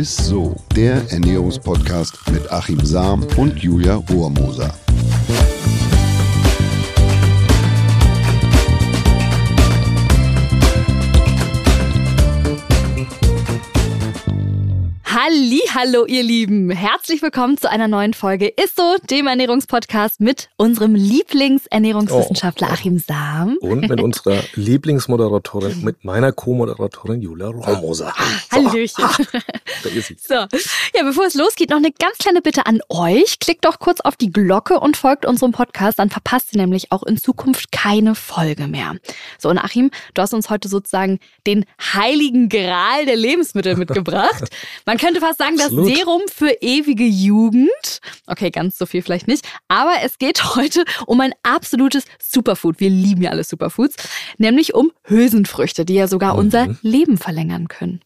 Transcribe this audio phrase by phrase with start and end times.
[0.00, 4.74] ist so, der Ernährungspodcast mit Achim Sam und Julia Rohrmoser.
[15.04, 16.70] Halli, hallo ihr Lieben.
[16.70, 22.72] Herzlich willkommen zu einer neuen Folge Isso, dem Ernährungspodcast mit unserem Lieblingsernährungswissenschaftler oh.
[22.72, 23.56] Achim Sam.
[23.60, 28.12] Und mit unserer Lieblingsmoderatorin, mit meiner Co-Moderatorin Julia Romoser.
[28.50, 28.56] So.
[28.56, 29.04] Hallöchen.
[29.82, 30.16] Da ist sie.
[30.18, 30.34] So.
[30.34, 33.38] Ja, bevor es losgeht, noch eine ganz kleine Bitte an euch.
[33.38, 37.02] Klickt doch kurz auf die Glocke und folgt unserem Podcast, dann verpasst ihr nämlich auch
[37.04, 38.96] in Zukunft keine Folge mehr.
[39.38, 41.64] So, und Achim, du hast uns heute sozusagen den
[41.94, 44.44] heiligen Gral der Lebensmittel mitgebracht.
[44.84, 45.56] Man könnte fast sagen.
[45.60, 48.00] Das Serum für ewige Jugend.
[48.26, 49.46] Okay, ganz so viel vielleicht nicht.
[49.68, 52.80] Aber es geht heute um ein absolutes Superfood.
[52.80, 53.96] Wir lieben ja alle Superfoods.
[54.38, 56.40] Nämlich um Hülsenfrüchte, die ja sogar mhm.
[56.40, 58.00] unser Leben verlängern können.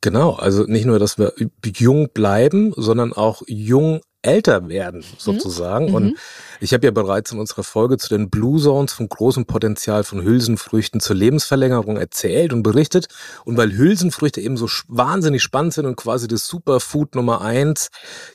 [0.00, 1.32] Genau, also nicht nur, dass wir
[1.64, 5.16] jung bleiben, sondern auch jung älter werden mhm.
[5.18, 5.88] sozusagen.
[5.88, 5.94] Mhm.
[5.94, 6.18] Und
[6.60, 10.22] ich habe ja bereits in unserer Folge zu den Blue Zones vom großen Potenzial von
[10.22, 13.08] Hülsenfrüchten zur Lebensverlängerung erzählt und berichtet.
[13.44, 17.90] Und weil Hülsenfrüchte eben so wahnsinnig spannend sind und quasi das Superfood Nummer eins,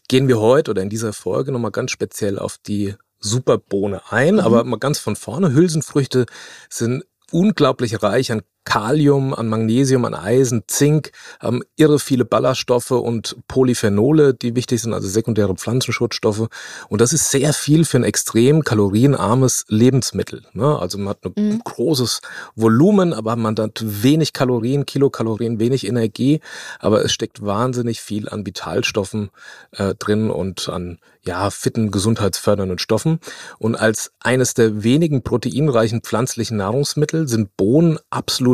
[0.07, 4.35] gehen wir heute oder in dieser Folge nochmal ganz speziell auf die Superbohne ein.
[4.35, 4.39] Mhm.
[4.41, 6.25] Aber mal ganz von vorne, Hülsenfrüchte
[6.69, 13.35] sind unglaublich reich an Kalium, an Magnesium, an Eisen, Zink, ähm, irre viele Ballaststoffe und
[13.47, 16.49] Polyphenole, die wichtig sind, also sekundäre Pflanzenschutzstoffe.
[16.87, 20.43] Und das ist sehr viel für ein extrem kalorienarmes Lebensmittel.
[20.53, 20.77] Ne?
[20.77, 21.61] Also man hat ein mhm.
[21.63, 22.21] großes
[22.55, 26.39] Volumen, aber man hat wenig Kalorien, Kilokalorien, wenig Energie,
[26.77, 29.31] aber es steckt wahnsinnig viel an Vitalstoffen
[29.71, 33.19] äh, drin und an ja, fitten, gesundheitsfördernden Stoffen.
[33.57, 37.99] Und als eines der wenigen proteinreichen pflanzlichen Nahrungsmittel sind Bohnen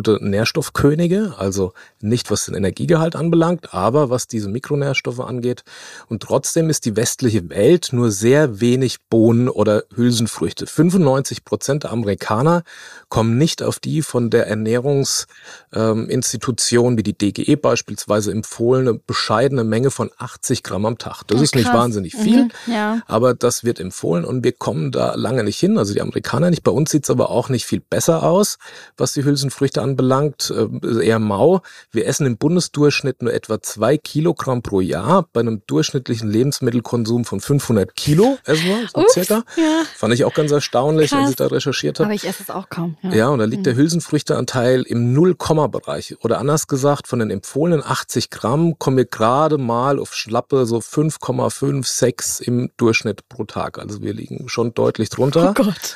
[0.06, 5.64] absolute Nährstoffkönige, also nicht was den Energiegehalt anbelangt, aber was diese Mikronährstoffe angeht.
[6.08, 10.68] Und trotzdem ist die westliche Welt nur sehr wenig Bohnen oder Hülsenfrüchte.
[10.68, 12.62] 95 Prozent der Amerikaner
[13.10, 19.90] kommen nicht auf die von der Ernährungsinstitution ähm, wie die DGE beispielsweise empfohlene bescheidene Menge
[19.90, 21.24] von 80 Gramm am Tag.
[21.28, 22.44] Das ja, ist nicht wahnsinnig viel.
[22.44, 22.52] Mhm.
[22.68, 23.02] Ja.
[23.08, 25.80] Aber das wird empfohlen und wir kommen da lange nicht hin.
[25.80, 26.64] Also die Amerikaner nicht.
[26.64, 28.58] Bei uns sieht es aber auch nicht viel besser aus,
[28.98, 30.52] was die Hülsenfrüchte anbelangt.
[30.52, 31.62] Äh, eher mau.
[31.92, 37.40] Wir essen im Bundesdurchschnitt nur etwa zwei Kilogramm pro Jahr bei einem durchschnittlichen Lebensmittelkonsum von
[37.40, 38.56] 500 Kilo wir,
[38.94, 39.44] so Ups, circa.
[39.56, 39.84] Ja.
[39.96, 41.22] Fand ich auch ganz erstaunlich, Krass.
[41.22, 42.08] als ich da recherchiert habe.
[42.08, 42.98] Aber ich esse es auch kaum.
[43.04, 43.66] Ja, ja und da liegt mhm.
[43.66, 46.18] der Hülsenfrüchteanteil im Null-Komma-Bereich.
[46.22, 50.78] Oder anders gesagt, von den empfohlenen 80 Gramm kommen wir gerade mal auf schlappe so
[50.80, 53.80] 5,5, 6 im im Durchschnitt pro Tag.
[53.80, 55.50] Also wir liegen schon deutlich drunter.
[55.52, 55.96] Oh Gott.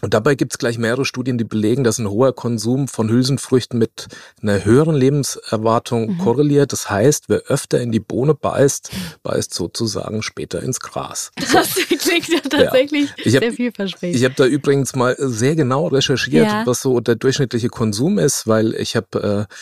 [0.00, 3.78] Und dabei gibt es gleich mehrere Studien, die belegen, dass ein hoher Konsum von Hülsenfrüchten
[3.78, 4.06] mit
[4.40, 6.18] einer höheren Lebenserwartung mhm.
[6.18, 6.72] korreliert.
[6.72, 8.90] Das heißt, wer öfter in die Bohne beißt,
[9.24, 11.32] beißt sozusagen später ins Gras.
[11.40, 11.58] So.
[11.58, 13.40] Das klingt ja tatsächlich ja.
[13.40, 14.16] sehr vielversprechend.
[14.16, 16.66] Ich habe da übrigens mal sehr genau recherchiert, ja.
[16.66, 19.54] was so der durchschnittliche Konsum ist, weil ich habe äh,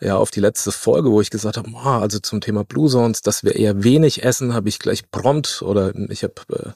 [0.00, 3.22] ja auf die letzte Folge, wo ich gesagt habe, oh, also zum Thema Blue Zones,
[3.22, 6.70] dass wir eher wenig essen, habe ich gleich prompt oder ich habe äh,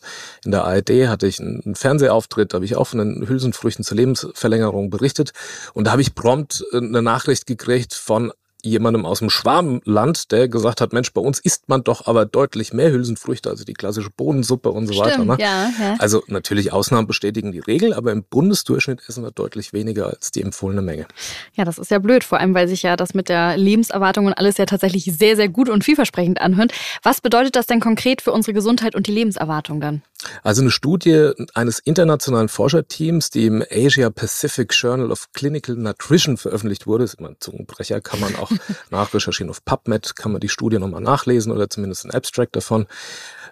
[0.44, 4.90] in der ARD hatte ich einen Fernsehauftritt, habe ich auch von den Hülsenfrüchten zur Lebensverlängerung
[4.90, 5.32] berichtet.
[5.74, 8.32] Und da habe ich prompt äh, eine Nachricht gekriegt von
[8.64, 12.72] jemandem aus dem Schwarmland, der gesagt hat, Mensch, bei uns isst man doch aber deutlich
[12.72, 15.24] mehr Hülsenfrüchte, also die klassische Bohnensuppe und so Stimmt, weiter.
[15.24, 15.36] Ne?
[15.40, 15.96] Ja, ja.
[15.98, 20.42] Also natürlich Ausnahmen bestätigen die Regel, aber im Bundesdurchschnitt essen wir deutlich weniger als die
[20.42, 21.06] empfohlene Menge.
[21.54, 24.34] Ja, das ist ja blöd, vor allem weil sich ja das mit der Lebenserwartung und
[24.34, 26.72] alles ja tatsächlich sehr, sehr gut und vielversprechend anhört.
[27.02, 30.02] Was bedeutet das denn konkret für unsere Gesundheit und die Lebenserwartung dann?
[30.42, 36.86] Also eine Studie eines internationalen Forscherteams, die im Asia Pacific Journal of Clinical Nutrition veröffentlicht
[36.86, 38.50] wurde, ist immer ein Zungenbrecher, kann man auch
[38.90, 42.86] nachrecherchieren auf PubMed, kann man die Studie nochmal nachlesen oder zumindest ein Abstract davon.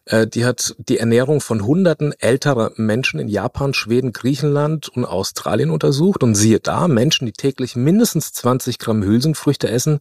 [0.07, 5.71] Äh, die hat die Ernährung von Hunderten älterer Menschen in Japan, Schweden, Griechenland und Australien
[5.71, 6.23] untersucht.
[6.23, 10.01] Und siehe da, Menschen, die täglich mindestens 20 Gramm Hülsenfrüchte essen,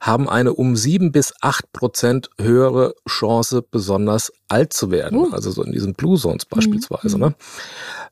[0.00, 5.18] haben eine um sieben bis acht Prozent höhere Chance, besonders alt zu werden.
[5.18, 5.32] Uh.
[5.32, 7.16] Also so in diesen Blue Zones beispielsweise.
[7.16, 7.22] Mhm.
[7.22, 7.34] Ne?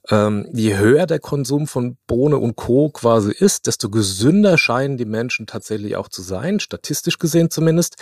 [0.09, 2.91] Ähm, je höher der Konsum von Bohne und Co.
[2.91, 7.97] quasi ist, desto gesünder scheinen die Menschen tatsächlich auch zu sein, statistisch gesehen zumindest.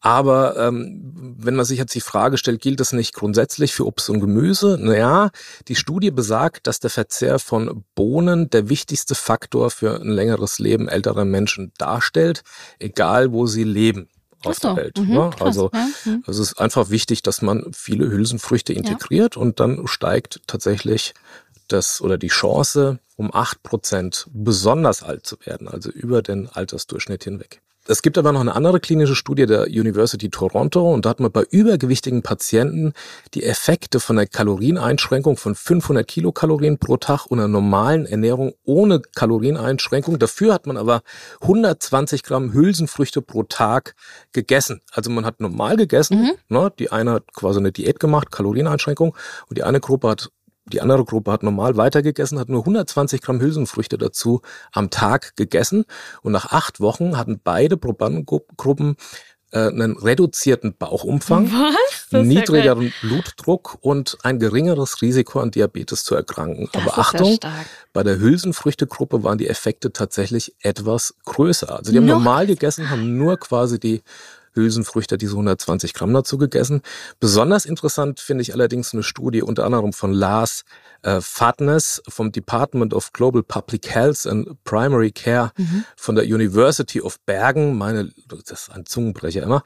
[0.00, 4.08] Aber ähm, wenn man sich jetzt die Frage stellt, gilt das nicht grundsätzlich für Obst
[4.08, 4.78] und Gemüse?
[4.80, 5.30] Naja,
[5.66, 10.86] die Studie besagt, dass der Verzehr von Bohnen der wichtigste Faktor für ein längeres Leben
[10.86, 12.42] älterer Menschen darstellt,
[12.78, 14.08] egal wo sie leben
[14.46, 14.68] auf so.
[14.68, 14.98] der Welt.
[14.98, 15.30] Mhm, ne?
[15.40, 15.88] Also ja.
[16.04, 16.24] mhm.
[16.26, 19.42] es ist einfach wichtig, dass man viele Hülsenfrüchte integriert ja.
[19.42, 21.14] und dann steigt tatsächlich
[21.68, 27.24] das oder die Chance, um acht Prozent besonders alt zu werden, also über den Altersdurchschnitt
[27.24, 27.60] hinweg.
[27.88, 31.30] Es gibt aber noch eine andere klinische Studie der University Toronto und da hat man
[31.30, 32.92] bei übergewichtigen Patienten
[33.34, 39.00] die Effekte von der Kalorieneinschränkung von 500 Kilokalorien pro Tag und einer normalen Ernährung ohne
[39.14, 40.18] Kalorieneinschränkung.
[40.18, 41.02] Dafür hat man aber
[41.42, 43.94] 120 Gramm Hülsenfrüchte pro Tag
[44.32, 44.80] gegessen.
[44.90, 46.22] Also man hat normal gegessen.
[46.22, 46.32] Mhm.
[46.48, 46.72] Ne?
[46.78, 49.14] Die eine hat quasi eine Diät gemacht, Kalorieneinschränkung
[49.48, 50.30] und die eine Gruppe hat
[50.72, 54.42] die andere Gruppe hat normal weitergegessen, hat nur 120 Gramm Hülsenfrüchte dazu
[54.72, 55.84] am Tag gegessen.
[56.22, 58.96] Und nach acht Wochen hatten beide Probandengruppen
[59.52, 61.50] äh, einen reduzierten Bauchumfang,
[62.10, 66.68] niedrigeren Blutdruck und ein geringeres Risiko an Diabetes zu erkranken.
[66.72, 67.64] Das Aber Achtung, ja
[67.96, 71.78] bei der Hülsenfrüchtegruppe waren die Effekte tatsächlich etwas größer.
[71.78, 72.16] Also die haben no.
[72.16, 74.02] normal gegessen, haben nur quasi die
[74.56, 76.82] Hülsenfrüchte, diese 120 Gramm dazu gegessen.
[77.20, 80.64] Besonders interessant finde ich allerdings eine Studie unter anderem von Lars
[81.02, 85.84] äh, Fatness vom Department of Global Public Health and Primary Care mhm.
[85.96, 89.62] von der University of Bergen, meine, das ist ein Zungenbrecher immer,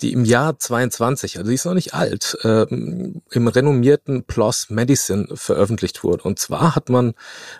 [0.00, 5.26] die im Jahr 22, also die ist noch nicht alt, äh, im renommierten PLOS Medicine
[5.34, 6.22] veröffentlicht wurde.
[6.22, 7.14] Und zwar hat man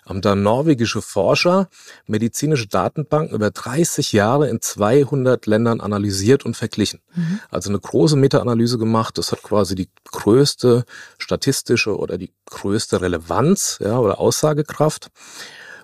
[0.09, 1.69] ähm, da norwegische Forscher
[2.07, 7.01] medizinische Datenbanken über 30 Jahre in 200 Ländern analysiert und verglichen.
[7.15, 7.41] Mhm.
[7.51, 9.19] Also eine große Meta-Analyse gemacht.
[9.19, 10.85] Das hat quasi die größte
[11.19, 15.11] statistische oder die größte Relevanz ja, oder Aussagekraft.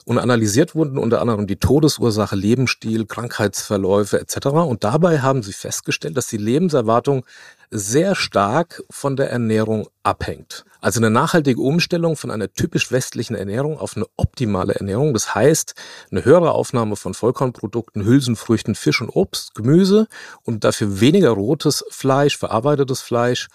[0.04, 4.48] Und analysiert wurden unter anderem die Todesursache, Lebensstil, Krankheitsverläufe etc.
[4.48, 7.24] Und dabei haben sie festgestellt, dass die Lebenserwartung
[7.72, 10.64] sehr stark von der Ernährung abhängt.
[10.80, 15.14] Also eine nachhaltige Umstellung von einer typisch westlichen Ernährung auf eine optimale Ernährung.
[15.14, 15.74] Das heißt,
[16.10, 20.06] eine höhere Aufnahme von Vollkornprodukten, Hülsenfrüchten, Fisch und Obst, Gemüse
[20.42, 23.48] und dafür weniger rotes Fleisch, verarbeitetes Fleisch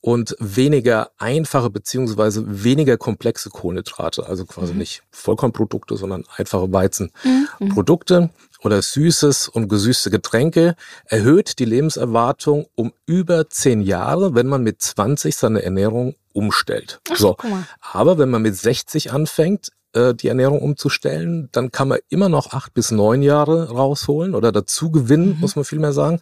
[0.00, 4.78] und weniger einfache beziehungsweise weniger komplexe Kohlenhydrate, also quasi mhm.
[4.78, 8.30] nicht Vollkornprodukte, sondern einfache Weizenprodukte mhm.
[8.62, 10.74] Oder süßes und gesüßte Getränke,
[11.04, 17.00] erhöht die Lebenserwartung um über zehn Jahre, wenn man mit 20 seine Ernährung umstellt.
[17.10, 17.36] Ach, so.
[17.80, 22.52] Aber wenn man mit 60 anfängt, äh, die Ernährung umzustellen, dann kann man immer noch
[22.52, 25.40] acht bis neun Jahre rausholen oder dazu gewinnen, mhm.
[25.40, 26.20] muss man vielmehr sagen.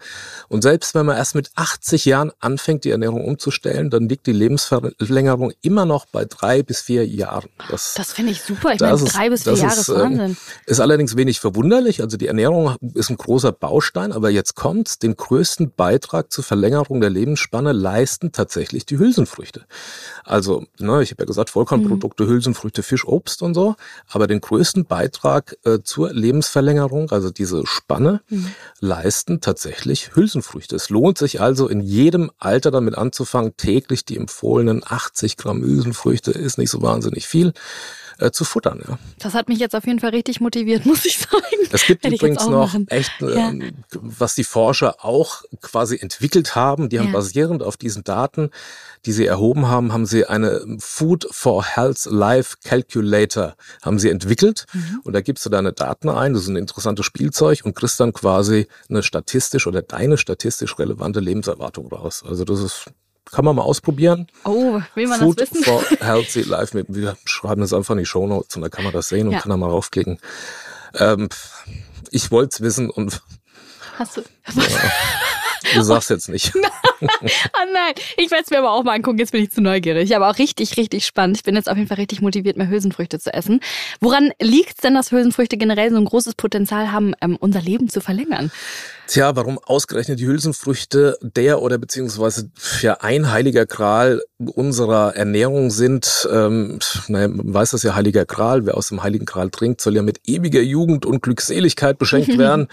[0.49, 4.33] Und selbst wenn man erst mit 80 Jahren anfängt, die Ernährung umzustellen, dann liegt die
[4.33, 7.49] Lebensverlängerung immer noch bei drei bis vier Jahren.
[7.69, 8.73] Das, das finde ich super.
[8.73, 10.37] Ich meine, drei bis vier Jahre ist, ist ähm, Wahnsinn.
[10.67, 12.01] Ist allerdings wenig verwunderlich.
[12.03, 15.01] Also die Ernährung ist ein großer Baustein, aber jetzt kommt's.
[15.01, 19.65] Den größten Beitrag zur Verlängerung der Lebensspanne leisten tatsächlich die Hülsenfrüchte.
[20.25, 22.29] Also, ne, ich habe ja gesagt, Vollkornprodukte, mhm.
[22.29, 23.75] Hülsenfrüchte, Fisch, Obst und so.
[24.09, 28.53] Aber den größten Beitrag äh, zur Lebensverlängerung, also diese Spanne, mhm.
[28.79, 30.77] leisten tatsächlich Hülsenfrüchte.
[30.77, 36.31] Es lohnt sich also in jedem Alter damit anzufangen, täglich die empfohlenen 80 Gramm Hülsenfrüchte,
[36.31, 37.53] ist nicht so wahnsinnig viel,
[38.19, 38.83] äh, zu futtern.
[38.87, 38.99] Ja.
[39.19, 41.69] Das hat mich jetzt auf jeden Fall richtig motiviert, muss ich sagen.
[41.71, 42.87] Es gibt übrigens noch machen.
[42.89, 43.53] echt, äh, ja.
[43.93, 47.13] was die Forscher auch quasi entwickelt haben, die haben ja.
[47.13, 48.51] basierend auf diesen Daten,
[49.05, 54.67] die sie erhoben haben, haben sie eine Food for Health Life Calculator haben sie entwickelt.
[54.73, 55.01] Mhm.
[55.05, 58.13] Und da gibst du deine Daten ein, das ist ein interessantes Spielzeug und kriegst dann
[58.13, 62.25] quasi eine statistisch oder deine statistisch relevante Lebenserwartung raus.
[62.27, 62.87] Also das ist
[63.31, 64.29] kann man mal ausprobieren.
[64.45, 65.65] Oh, will man Food das wissen?
[65.65, 66.85] for Healthy Life.
[66.89, 69.35] Wir schreiben das einfach in die Show Notes und da kann man das sehen und
[69.35, 69.41] ja.
[69.41, 70.19] kann da mal raufklicken.
[70.95, 71.29] Ähm,
[72.11, 73.23] ich wollte es wissen und.
[73.99, 74.23] Hast du?
[75.73, 76.53] Ja, du sagst jetzt nicht.
[76.55, 76.61] oh
[77.73, 79.19] nein, ich werde es mir aber auch mal angucken.
[79.19, 80.15] Jetzt bin ich zu neugierig.
[80.15, 81.37] Aber auch richtig, richtig spannend.
[81.37, 83.61] Ich bin jetzt auf jeden Fall richtig motiviert, mehr Hülsenfrüchte zu essen.
[84.01, 87.89] Woran liegt es denn, dass Hülsenfrüchte generell so ein großes Potenzial haben, ähm, unser Leben
[87.89, 88.51] zu verlängern?
[89.07, 96.29] Tja, warum ausgerechnet die Hülsenfrüchte der oder beziehungsweise ja ein heiliger Gral unserer Ernährung sind?
[96.33, 98.67] Ähm, naja, man weiß das ja, heiliger Gral.
[98.67, 102.67] Wer aus dem heiligen Gral trinkt, soll ja mit ewiger Jugend und Glückseligkeit beschenkt werden.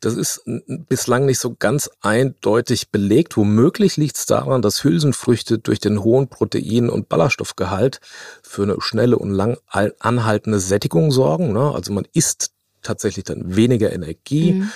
[0.00, 3.38] Das ist bislang nicht so ganz eindeutig belegt.
[3.38, 8.00] Womöglich liegt es daran, dass Hülsenfrüchte durch den hohen Protein- und Ballaststoffgehalt
[8.42, 11.52] für eine schnelle und lang anhaltende Sättigung sorgen.
[11.52, 11.72] Ne?
[11.74, 12.50] Also man isst
[12.82, 14.52] tatsächlich dann weniger Energie.
[14.52, 14.70] Mhm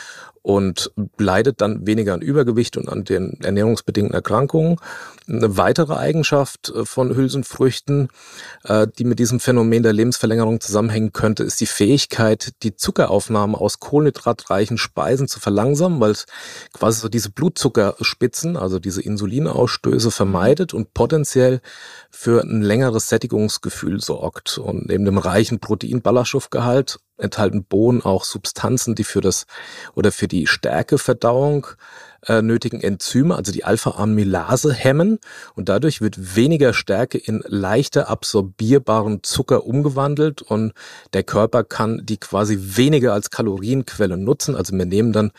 [0.44, 4.76] und leidet dann weniger an Übergewicht und an den ernährungsbedingten Erkrankungen.
[5.26, 8.10] Eine weitere Eigenschaft äh, von Hülsenfrüchten,
[8.64, 13.80] äh, die mit diesem Phänomen der Lebensverlängerung zusammenhängen könnte, ist die Fähigkeit, die Zuckeraufnahme aus
[13.80, 16.26] kohlenhydratreichen Speisen zu verlangsamen, weil es
[16.74, 21.62] quasi so diese Blutzuckerspitzen, also diese Insulinausstöße vermeidet und potenziell
[22.10, 24.58] für ein längeres Sättigungsgefühl sorgt.
[24.58, 29.46] Und neben dem reichen Protein-Ballaststoffgehalt enthalten Bohnen auch Substanzen, die für das
[29.94, 31.66] oder für die Stärkeverdauung
[32.26, 35.18] äh, nötigen Enzyme, also die Alpha-Amylase, hemmen
[35.54, 40.72] und dadurch wird weniger Stärke in leichter absorbierbaren Zucker umgewandelt und
[41.12, 44.56] der Körper kann die quasi weniger als Kalorienquelle nutzen.
[44.56, 45.32] Also wir nehmen dann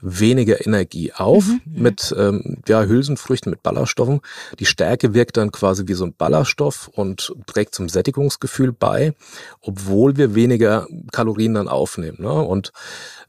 [0.00, 1.60] weniger Energie auf mhm.
[1.82, 4.20] mit ähm, ja, Hülsenfrüchten, mit Ballaststoffen.
[4.58, 9.14] Die Stärke wirkt dann quasi wie so ein Ballaststoff und trägt zum Sättigungsgefühl bei,
[9.60, 12.18] obwohl wir weniger Kalorien dann aufnehmen.
[12.20, 12.32] Ne?
[12.32, 12.72] Und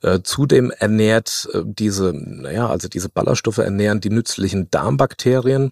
[0.02, 5.72] äh, zudem ernährt äh, diese, naja, also diese Ballaststoffe ernähren die nützlichen Darmbakterien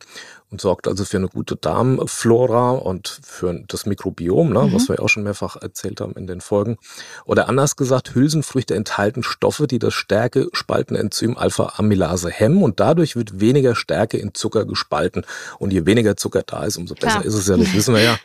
[0.51, 4.73] und sorgt also für eine gute Darmflora und für das Mikrobiom, ne, mhm.
[4.73, 6.77] was wir ja auch schon mehrfach erzählt haben in den Folgen.
[7.25, 13.75] Oder anders gesagt, Hülsenfrüchte enthalten Stoffe, die das Stärke-Spaltenenzym Alpha-Amylase hemmen und dadurch wird weniger
[13.75, 15.25] Stärke in Zucker gespalten.
[15.57, 17.25] Und je weniger Zucker da ist, umso besser Klar.
[17.25, 18.17] ist es ja, das wissen wir ja.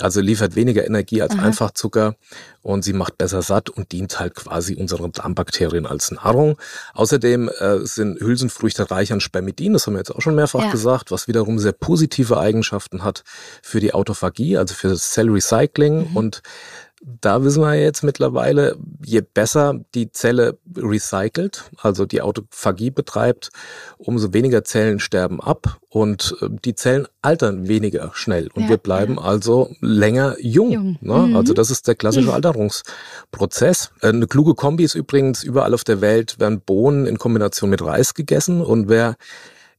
[0.00, 1.42] Also liefert weniger Energie als Aha.
[1.42, 2.16] Einfachzucker
[2.62, 6.58] und sie macht besser satt und dient halt quasi unseren Darmbakterien als Nahrung.
[6.94, 10.70] Außerdem äh, sind Hülsenfrüchte reich an Spermidin, das haben wir jetzt auch schon mehrfach ja.
[10.72, 13.24] gesagt, was wiederum sehr positive Eigenschaften hat
[13.62, 16.16] für die Autophagie, also für das Cell Recycling mhm.
[16.16, 16.42] und
[17.20, 23.50] da wissen wir jetzt mittlerweile, je besser die Zelle recycelt, also die Autophagie betreibt,
[23.98, 28.76] umso weniger Zellen sterben ab und äh, die Zellen altern weniger schnell und ja, wir
[28.78, 29.22] bleiben ja.
[29.22, 30.70] also länger jung.
[30.70, 30.98] jung.
[31.00, 31.26] Ne?
[31.28, 31.36] Mhm.
[31.36, 33.92] Also das ist der klassische Alterungsprozess.
[34.00, 37.82] Äh, eine kluge Kombi ist übrigens überall auf der Welt werden Bohnen in Kombination mit
[37.82, 39.16] Reis gegessen und wer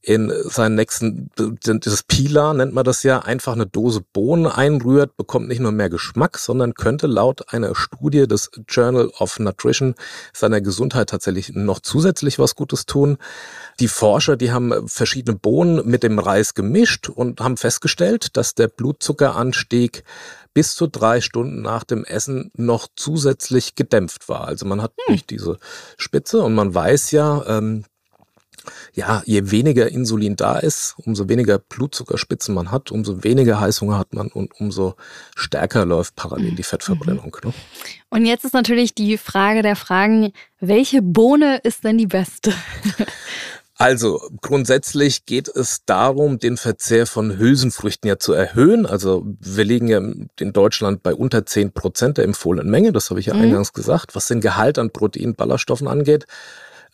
[0.06, 5.48] in seinen nächsten, dieses Pila nennt man das ja, einfach eine Dose Bohnen einrührt, bekommt
[5.48, 9.96] nicht nur mehr Geschmack, sondern könnte laut einer Studie des Journal of Nutrition
[10.32, 13.18] seiner Gesundheit tatsächlich noch zusätzlich was Gutes tun.
[13.80, 18.68] Die Forscher, die haben verschiedene Bohnen mit dem Reis gemischt und haben festgestellt, dass der
[18.68, 20.04] Blutzuckeranstieg
[20.54, 24.46] bis zu drei Stunden nach dem Essen noch zusätzlich gedämpft war.
[24.46, 25.14] Also man hat hm.
[25.14, 25.58] nicht diese
[25.96, 27.84] Spitze und man weiß ja, ähm,
[28.92, 34.12] ja, je weniger Insulin da ist, umso weniger Blutzuckerspitzen man hat, umso weniger Heißhunger hat
[34.14, 34.94] man und umso
[35.34, 37.36] stärker läuft parallel die Fettverbrennung.
[37.44, 37.52] Ne?
[38.10, 42.52] Und jetzt ist natürlich die Frage der Fragen, welche Bohne ist denn die beste?
[43.78, 48.86] Also grundsätzlich geht es darum, den Verzehr von Hülsenfrüchten ja zu erhöhen.
[48.86, 53.20] Also wir liegen ja in Deutschland bei unter zehn Prozent der empfohlenen Menge, das habe
[53.20, 53.42] ich ja mhm.
[53.42, 54.14] eingangs gesagt.
[54.14, 56.26] Was den Gehalt an Protein, Ballaststoffen angeht,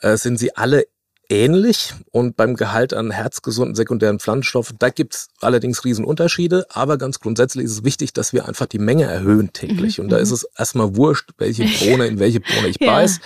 [0.00, 0.86] äh, sind sie alle
[1.28, 7.64] ähnlich und beim Gehalt an herzgesunden sekundären Pflanzenstoffen, da gibt's allerdings Riesenunterschiede, aber ganz grundsätzlich
[7.64, 9.98] ist es wichtig, dass wir einfach die Menge erhöhen täglich.
[9.98, 10.04] Mhm.
[10.04, 12.90] Und da ist es erstmal wurscht, welche Bohne in welche Bohne ich ja.
[12.90, 13.20] beiß.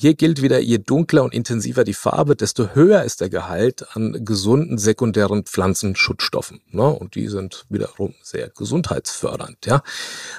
[0.00, 4.24] Hier gilt wieder, je dunkler und intensiver die Farbe, desto höher ist der Gehalt an
[4.24, 6.62] gesunden sekundären Pflanzenschutzstoffen.
[6.70, 6.84] Ne?
[6.88, 9.66] Und die sind wiederum sehr gesundheitsfördernd.
[9.66, 9.82] Ja?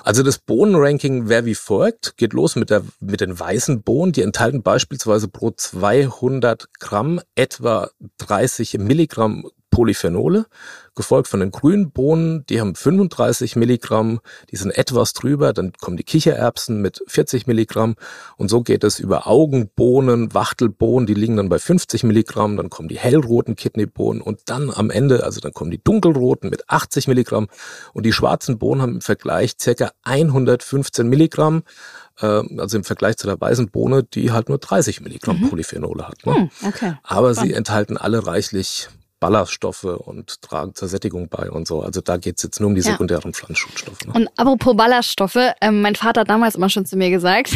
[0.03, 2.17] Also das Bohnenranking wäre wie folgt.
[2.17, 4.13] Geht los mit, der, mit den weißen Bohnen.
[4.13, 10.45] Die enthalten beispielsweise pro 200 Gramm etwa 30 Milligramm Polyphenole,
[10.93, 14.19] gefolgt von den grünen Bohnen, die haben 35 Milligramm,
[14.51, 17.95] die sind etwas drüber, dann kommen die Kichererbsen mit 40 Milligramm
[18.37, 22.89] und so geht es über Augenbohnen, Wachtelbohnen, die liegen dann bei 50 Milligramm, dann kommen
[22.89, 27.47] die hellroten Kidneybohnen und dann am Ende, also dann kommen die dunkelroten mit 80 Milligramm
[27.93, 31.63] und die schwarzen Bohnen haben im Vergleich circa 115 Milligramm
[32.19, 35.49] äh, also im Vergleich zu der weißen Bohne, die halt nur 30 Milligramm mhm.
[35.49, 36.25] Polyphenole hat.
[36.25, 36.35] Ne?
[36.35, 36.93] Hm, okay.
[37.03, 38.89] Aber sie enthalten alle reichlich
[39.21, 41.81] Ballaststoffe und tragen zur Sättigung bei und so.
[41.81, 42.91] Also da geht's jetzt nur um die ja.
[42.91, 44.05] sekundären Pflanzenschutzstoffe.
[44.07, 44.13] Ne?
[44.13, 47.51] Und apropos Ballaststoffe, äh, mein Vater hat damals immer schon zu mir gesagt,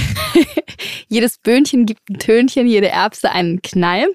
[1.08, 4.08] jedes Böhnchen gibt ein Tönchen, jede Erbse einen Knall.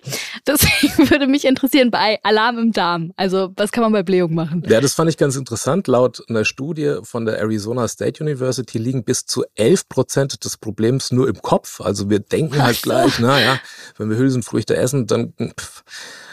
[0.47, 3.13] Deswegen würde mich interessieren bei Alarm im Darm.
[3.17, 4.63] Also was kann man bei Blähung machen?
[4.69, 5.89] Ja, das fand ich ganz interessant.
[5.89, 11.11] Laut einer Studie von der Arizona State University liegen bis zu 11 Prozent des Problems
[11.11, 11.81] nur im Kopf.
[11.81, 13.59] Also wir denken halt gleich, naja,
[13.97, 15.83] wenn wir Hülsenfrüchte essen, dann pff,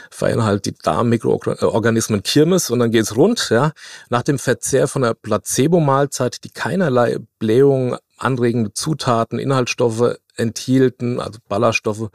[0.10, 3.50] feiern halt die Darmmikroorganismen Kirmes und dann geht's rund.
[3.50, 3.72] Ja.
[4.10, 12.10] Nach dem Verzehr von einer Placebo-Mahlzeit, die keinerlei Blähung anregende Zutaten, Inhaltsstoffe enthielten, also Ballaststoffe,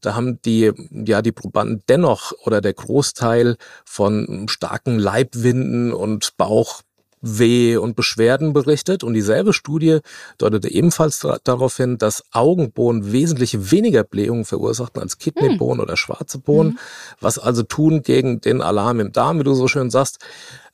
[0.00, 6.82] da haben die, ja, die Probanden dennoch oder der Großteil von starken Leibwinden und Bauch
[7.26, 9.98] Weh und Beschwerden berichtet und dieselbe Studie
[10.38, 15.84] deutete ebenfalls darauf hin, dass Augenbohnen wesentlich weniger Blähungen verursachten als Kidneybohnen hm.
[15.84, 16.78] oder schwarze Bohnen, hm.
[17.20, 20.18] was also tun gegen den Alarm im Darm, wie du so schön sagst.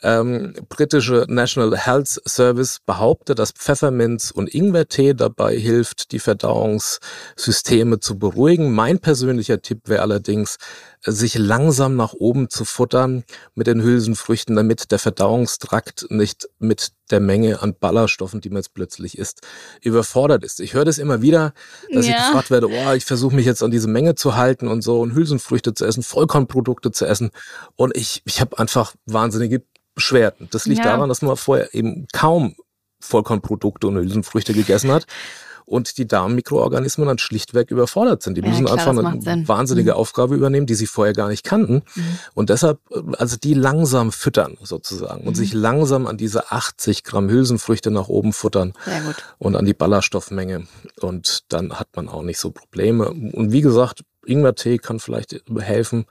[0.02, 8.18] Ähm, britische National Health Service behauptet, dass Pfefferminz und Ingwertee dabei hilft, die Verdauungssysteme zu
[8.18, 8.72] beruhigen.
[8.72, 10.58] Mein persönlicher Tipp wäre allerdings,
[11.04, 17.18] sich langsam nach oben zu futtern mit den Hülsenfrüchten, damit der Verdauungstrakt nicht mit der
[17.20, 19.40] Menge an Ballaststoffen, die man jetzt plötzlich isst,
[19.82, 20.60] überfordert ist.
[20.60, 21.54] Ich höre das immer wieder,
[21.92, 22.12] dass ja.
[22.12, 25.00] ich gefragt werde, oh, ich versuche mich jetzt an diese Menge zu halten und so
[25.00, 27.30] und Hülsenfrüchte zu essen, Vollkornprodukte zu essen
[27.74, 30.48] und ich, ich habe einfach wahnsinnige Beschwerden.
[30.50, 30.92] Das liegt ja.
[30.92, 32.54] daran, dass man vorher eben kaum
[33.00, 35.06] Vollkornprodukte und Hülsenfrüchte gegessen hat
[35.64, 38.36] und die Darmmikroorganismen dann schlichtweg überfordert sind.
[38.36, 39.48] Die ja, müssen klar, einfach eine Sinn.
[39.48, 39.96] wahnsinnige mhm.
[39.96, 41.82] Aufgabe übernehmen, die sie vorher gar nicht kannten.
[41.94, 42.18] Mhm.
[42.34, 42.78] Und deshalb,
[43.18, 45.28] also die langsam füttern sozusagen mhm.
[45.28, 48.72] und sich langsam an diese 80 Gramm Hülsenfrüchte nach oben futtern
[49.38, 50.66] und an die Ballaststoffmenge.
[51.00, 53.10] Und dann hat man auch nicht so Probleme.
[53.10, 56.06] Und wie gesagt, Ingwertee kann vielleicht helfen.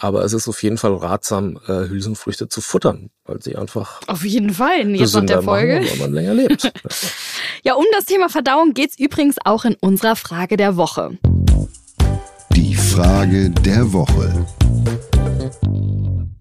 [0.00, 4.00] Aber es ist auf jeden Fall ratsam, äh, Hülsenfrüchte zu futtern, weil sie einfach.
[4.06, 5.80] Auf jeden Fall, jetzt nach der Folge.
[5.80, 6.72] Machen, weil man länger lebt.
[7.64, 11.18] ja, um das Thema Verdauung geht es übrigens auch in unserer Frage der Woche.
[12.54, 14.46] Die Frage der Woche.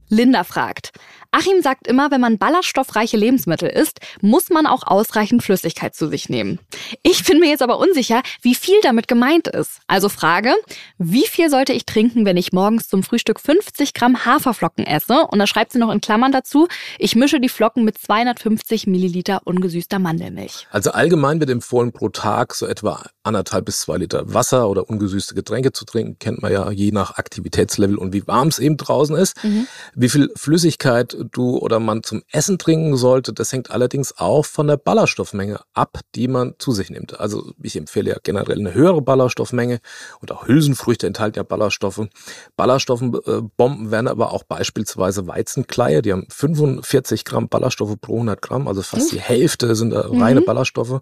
[0.08, 0.92] Linda fragt,
[1.38, 6.30] Achim sagt immer, wenn man ballaststoffreiche Lebensmittel isst, muss man auch ausreichend Flüssigkeit zu sich
[6.30, 6.58] nehmen.
[7.04, 9.82] Ich bin mir jetzt aber unsicher, wie viel damit gemeint ist.
[9.86, 10.56] Also Frage,
[10.98, 15.28] wie viel sollte ich trinken, wenn ich morgens zum Frühstück 50 Gramm Haferflocken esse?
[15.28, 16.68] Und da schreibt sie noch in Klammern dazu,
[16.98, 20.66] ich mische die Flocken mit 250 Milliliter ungesüßter Mandelmilch.
[20.72, 25.36] Also allgemein wird empfohlen, pro Tag so etwa anderthalb bis zwei Liter Wasser oder ungesüßte
[25.36, 26.18] Getränke zu trinken.
[26.18, 29.44] Kennt man ja je nach Aktivitätslevel und wie warm es eben draußen ist.
[29.44, 29.68] Mhm.
[29.94, 33.34] Wie viel Flüssigkeit du oder man zum Essen trinken sollte.
[33.34, 37.20] Das hängt allerdings auch von der Ballaststoffmenge ab, die man zu sich nimmt.
[37.20, 39.80] Also ich empfehle ja generell eine höhere Ballaststoffmenge
[40.22, 42.08] und auch Hülsenfrüchte enthalten ja Ballaststoffe.
[42.56, 48.82] Ballaststoffbomben werden aber auch beispielsweise Weizenkleie, die haben 45 Gramm Ballaststoffe pro 100 Gramm, also
[48.82, 50.46] fast die Hälfte sind reine mhm.
[50.46, 51.02] Ballaststoffe.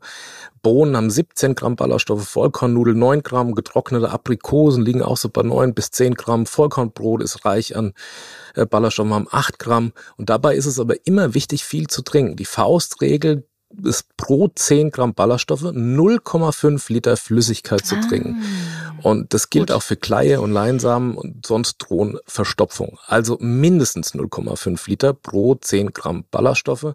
[0.61, 5.73] Bohnen haben 17 Gramm Ballaststoffe, Vollkornnudeln 9 Gramm, getrocknete Aprikosen liegen auch so bei 9
[5.73, 7.93] bis 10 Gramm, Vollkornbrot ist reich an
[8.55, 9.91] äh, Ballaststoffen, haben 8 Gramm.
[10.17, 12.35] Und dabei ist es aber immer wichtig, viel zu trinken.
[12.35, 13.47] Die Faustregel
[13.83, 18.41] ist pro 10 Gramm Ballaststoffe 0,5 Liter Flüssigkeit zu trinken.
[18.41, 19.75] Ah, und das gilt gut.
[19.75, 22.97] auch für Kleie und Leinsamen und sonst drohen Verstopfung.
[23.05, 26.93] Also mindestens 0,5 Liter pro 10 Gramm Ballaststoffe.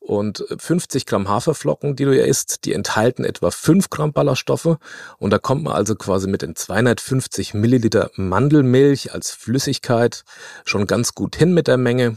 [0.00, 4.78] Und 50 Gramm Haferflocken, die du ja isst, die enthalten etwa 5 Gramm Ballaststoffe.
[5.18, 10.24] Und da kommt man also quasi mit den 250 Milliliter Mandelmilch als Flüssigkeit
[10.64, 12.16] schon ganz gut hin mit der Menge.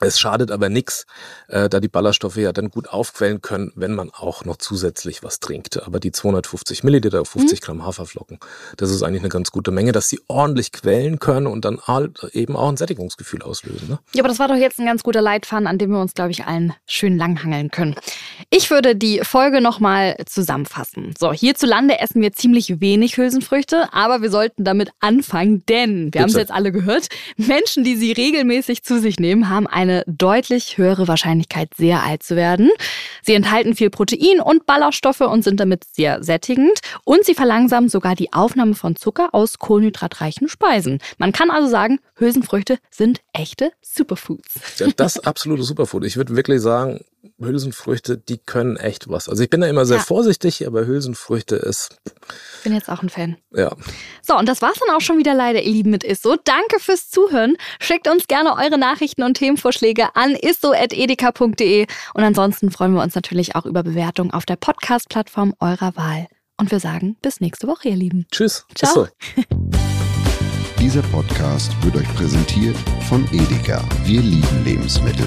[0.00, 1.04] Es schadet aber nichts,
[1.48, 5.40] äh, da die Ballaststoffe ja dann gut aufquellen können, wenn man auch noch zusätzlich was
[5.40, 5.82] trinkt.
[5.82, 7.64] Aber die 250 Milliliter, 50 mhm.
[7.64, 8.38] Gramm Haferflocken,
[8.78, 12.24] das ist eigentlich eine ganz gute Menge, dass sie ordentlich quellen können und dann halt
[12.32, 13.88] eben auch ein Sättigungsgefühl auslösen.
[13.88, 13.98] Ne?
[14.14, 16.30] Ja, aber das war doch jetzt ein ganz guter Leitfaden, an dem wir uns, glaube
[16.30, 17.94] ich, allen schön langhangeln können.
[18.48, 21.14] Ich würde die Folge nochmal zusammenfassen.
[21.18, 26.30] So, hierzulande essen wir ziemlich wenig Hülsenfrüchte, aber wir sollten damit anfangen, denn, wir haben
[26.30, 30.78] es jetzt alle gehört, Menschen, die sie regelmäßig zu sich nehmen, haben eine eine deutlich
[30.78, 32.70] höhere Wahrscheinlichkeit, sehr alt zu werden.
[33.22, 36.80] Sie enthalten viel Protein und Ballaststoffe und sind damit sehr sättigend.
[37.04, 41.00] Und sie verlangsamen sogar die Aufnahme von Zucker aus kohlenhydratreichen Speisen.
[41.18, 44.78] Man kann also sagen, Hülsenfrüchte sind echte Superfoods.
[44.78, 46.04] Ja, das absolute Superfood.
[46.04, 47.04] Ich würde wirklich sagen,
[47.38, 49.28] Hülsenfrüchte, die können echt was.
[49.28, 50.02] Also ich bin da immer sehr ja.
[50.02, 51.96] vorsichtig, aber Hülsenfrüchte ist.
[52.64, 53.36] Bin jetzt auch ein Fan.
[53.52, 53.74] Ja.
[54.22, 56.36] So, und das war's dann auch schon wieder leider, ihr Lieben, mit Isso.
[56.44, 57.56] Danke fürs Zuhören.
[57.80, 61.86] Schickt uns gerne eure Nachrichten und Themenvorschläge an isso.edeka.de.
[62.14, 66.26] Und ansonsten freuen wir uns natürlich auch über Bewertungen auf der Podcast-Plattform eurer Wahl.
[66.56, 68.26] Und wir sagen bis nächste Woche, ihr Lieben.
[68.30, 68.66] Tschüss.
[68.74, 69.08] Ciao.
[70.78, 72.76] Dieser Podcast wird euch präsentiert
[73.08, 73.84] von Edeka.
[74.04, 75.26] Wir lieben Lebensmittel.